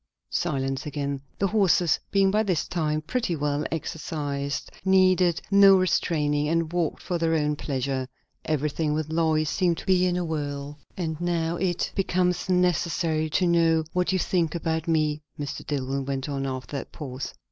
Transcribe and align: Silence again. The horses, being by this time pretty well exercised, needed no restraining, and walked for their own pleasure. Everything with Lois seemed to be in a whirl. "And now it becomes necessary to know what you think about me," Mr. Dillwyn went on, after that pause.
Silence 0.31 0.87
again. 0.87 1.21
The 1.37 1.45
horses, 1.45 1.99
being 2.09 2.31
by 2.31 2.41
this 2.41 2.67
time 2.67 3.03
pretty 3.03 3.35
well 3.35 3.63
exercised, 3.71 4.71
needed 4.83 5.39
no 5.51 5.75
restraining, 5.77 6.49
and 6.49 6.73
walked 6.73 7.03
for 7.03 7.19
their 7.19 7.35
own 7.35 7.55
pleasure. 7.55 8.07
Everything 8.43 8.93
with 8.95 9.11
Lois 9.13 9.47
seemed 9.47 9.77
to 9.77 9.85
be 9.85 10.07
in 10.07 10.17
a 10.17 10.25
whirl. 10.25 10.79
"And 10.97 11.21
now 11.21 11.57
it 11.57 11.91
becomes 11.93 12.49
necessary 12.49 13.29
to 13.29 13.45
know 13.45 13.83
what 13.93 14.11
you 14.11 14.17
think 14.17 14.55
about 14.55 14.87
me," 14.87 15.21
Mr. 15.39 15.63
Dillwyn 15.63 16.05
went 16.07 16.27
on, 16.27 16.47
after 16.47 16.77
that 16.77 16.91
pause. 16.91 17.35